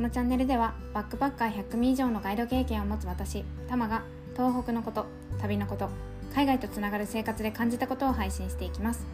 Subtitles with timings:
[0.00, 5.04] このチャンネルではバックパッカー100組以上のガイド経験を持つ私タマが東北のこと
[5.42, 5.90] 旅のこと
[6.34, 9.04] 海外とつながる生活で感じたことを配信していきます。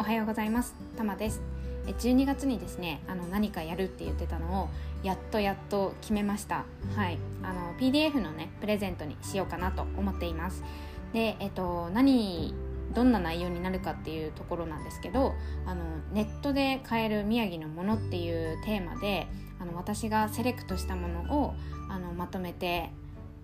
[0.00, 0.74] おはようございます。
[0.96, 1.40] タマです。
[1.86, 4.68] 12月にですねあの何かやるって言ってたのを
[5.04, 6.64] やっとやっと決めました。
[6.96, 7.18] はい。
[7.44, 10.64] あの PDF のねプレゼントにしようかなと思っています。
[11.12, 12.52] でえっと何
[12.92, 15.34] どんな内容になるかっていうところなんですけど
[15.66, 19.26] あのネットで買える宮城のものっていうテーマで
[19.58, 21.54] あの私がセレクトしたものを
[21.88, 22.90] あのまとめて、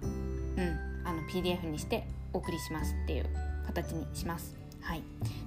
[0.02, 3.27] うん、あの PDF にしてお送りしますっていう
[3.66, 4.56] 形にします。
[4.80, 5.02] はい、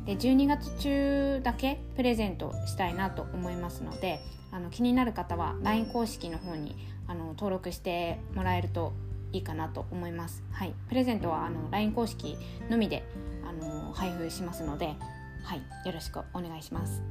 [0.05, 4.20] で12月中だけプレゼントしたいなと思いますので
[4.52, 6.75] あの気になる方は LINE 公式の方に
[7.08, 8.94] あの登録してもらえると
[9.33, 10.44] いいかなと思います。
[10.52, 12.38] はい、プレゼントはあの LINE 公式
[12.70, 13.03] のみで
[13.51, 14.95] あの配布しますので、
[15.43, 17.03] はい、よろしくお願いします。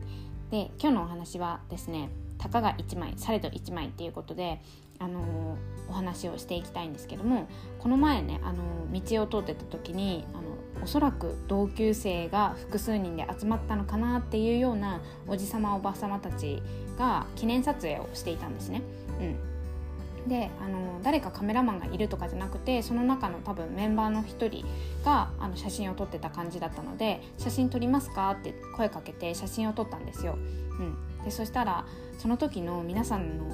[0.51, 4.63] で今日のお話はですねたかが1枚されど1枚っていうことで、
[4.99, 5.57] あの
[5.89, 16.63] お話をしていきたいんですけどもこの前ね、あの道を通ってた時にあのおそらく同級生が複数人で集まったのかなっていうようなおじさまおばさまたち
[16.99, 18.83] が記念撮影をしていたんですね。
[19.21, 19.50] うん
[20.27, 24.65] であの誰かカメラマンがいるとかじゃなくてその中の多分メンバーの一人
[25.05, 30.37] があの写真を撮ってた感じだったので「写真撮りますか?」って声かけて写真を撮ったんですよ。
[30.79, 31.85] うん、でそしたら
[32.19, 33.45] その時の皆さんの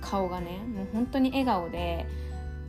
[0.00, 2.06] 顔がねもう本当に笑顔で、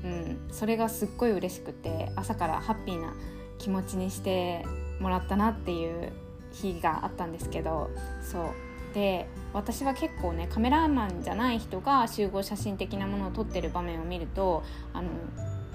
[0.04, 3.14] うん、それがすっごい嬉しくて朝からハッピーな
[3.58, 4.66] 気持ちにして
[5.00, 6.12] もらったなっていう
[6.52, 7.90] 日があったんですけど
[8.22, 15.10] そうで私は結構ねカメラマンじゃない人が集合写真的なものを撮ってる場面を見るとあの、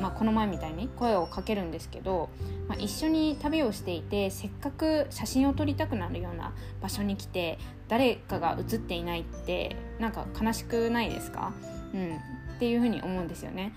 [0.00, 2.30] まあ、この前みたいに声をかけるんですけど、
[2.68, 11.52] まあ、一緒に旅をしていてせっかく写真を撮りたくなるような場所に来て誰かが写っていないってなんか悲しくないですか、
[11.94, 12.16] うん、
[12.56, 13.72] っていうふうに思うんですよね。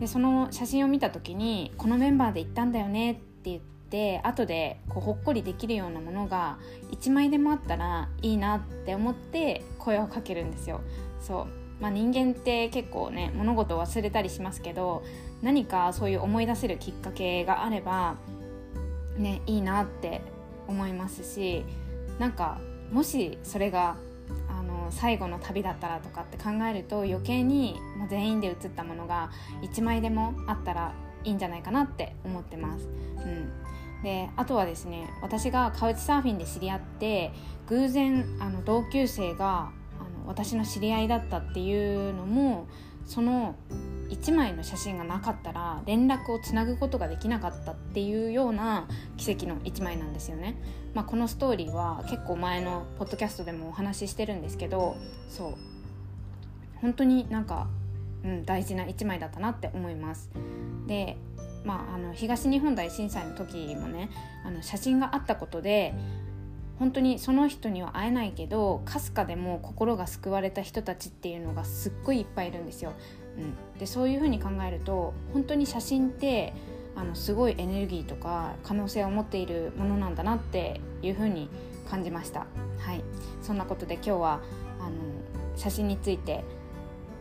[0.00, 3.20] でその写真を見た時にこのメンバーで行ったんだよねって
[3.50, 6.58] 言ってて後でこうほっこりできるようなものが
[6.92, 10.80] 1枚でもあったらいいなって思って声をかけるんですよ。
[11.20, 11.46] そう
[11.80, 15.04] まあ、人間って結構ね物事を忘れたりしますけど
[15.42, 18.16] 何かそういう思い出せるきっかけがあれば
[19.16, 20.22] ねいいなって
[20.66, 21.64] 思いますし
[22.18, 22.58] なんか
[22.90, 23.96] もしそれが
[24.48, 29.30] あの最後の旅だったらとかって考えると余計にもう全員で写ったものが
[29.62, 30.94] 1枚でもあったら
[31.24, 32.88] いいんじゃないかなって思ってます。
[33.16, 33.50] うん、
[34.02, 37.32] であとはですね私がカウチサーフィンで知り合って
[37.66, 42.68] 偶然あの同級生があの私の知り合いだったっていうのも
[43.06, 43.56] その
[44.10, 48.86] 1枚の写真がなかったら連絡をつなぐことができなかったっていうような
[49.16, 50.56] 奇跡の1枚なんですよね。
[50.94, 54.96] まあ、このストーリーは結構前のポッドキャストでもお話ししてるんですけど
[55.28, 55.54] そう
[56.80, 57.68] 本当になんか、
[58.24, 60.30] うん、大事な1枚だったなって思います。
[60.86, 61.16] で
[61.68, 64.08] まあ、あの東日本大震災の時もね
[64.42, 65.94] あの写真があったことで
[66.78, 72.94] 本当にその人には会えないけどかすかでも心が救われた人たちっていうのがすっごいいっぱいいるんですよ。
[73.36, 73.40] う
[73.76, 76.54] ん、でそういうふうに考えると本当に写真って
[76.96, 81.50] あのすごいエネルギーとか可能性を持っているものなんだなっていうふうに
[81.90, 82.46] 感じました。
[82.78, 83.04] はい、
[83.42, 84.40] そんなことで今日は
[84.80, 84.96] あの
[85.54, 86.44] 写真について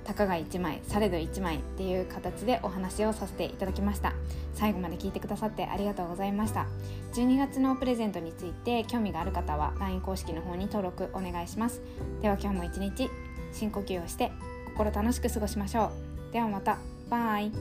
[0.07, 4.13] たかが1枚されど1枚っていう形でお話をさせていただきました。
[4.56, 6.66] 最後まで聞いてくださってありがとうございました。
[7.13, 11.81] 12月のプレゼントについて興味がある方は LINE 公式の方に登録お願いします。
[12.22, 13.09] では今日も一日
[13.51, 14.31] 深呼吸をして
[14.73, 15.91] 心楽しく過ごしましょ
[16.29, 16.34] う。
[16.34, 16.78] ではまた。
[17.09, 17.51] バイ。